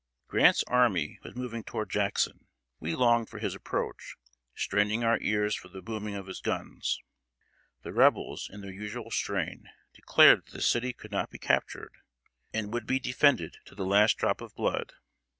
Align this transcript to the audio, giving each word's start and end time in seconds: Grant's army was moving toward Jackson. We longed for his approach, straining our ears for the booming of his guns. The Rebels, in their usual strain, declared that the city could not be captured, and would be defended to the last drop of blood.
Grant's 0.27 0.63
army 0.65 1.19
was 1.21 1.35
moving 1.35 1.63
toward 1.63 1.91
Jackson. 1.91 2.47
We 2.79 2.95
longed 2.95 3.29
for 3.29 3.37
his 3.37 3.53
approach, 3.53 4.15
straining 4.55 5.03
our 5.03 5.19
ears 5.21 5.53
for 5.53 5.67
the 5.67 5.83
booming 5.83 6.15
of 6.15 6.25
his 6.25 6.41
guns. 6.41 6.99
The 7.83 7.93
Rebels, 7.93 8.49
in 8.51 8.61
their 8.61 8.71
usual 8.73 9.11
strain, 9.11 9.69
declared 9.93 10.45
that 10.47 10.53
the 10.53 10.61
city 10.63 10.91
could 10.91 11.11
not 11.11 11.29
be 11.29 11.37
captured, 11.37 11.93
and 12.51 12.73
would 12.73 12.87
be 12.87 12.97
defended 12.99 13.57
to 13.65 13.75
the 13.75 13.85
last 13.85 14.17
drop 14.17 14.41
of 14.41 14.55
blood. 14.55 14.93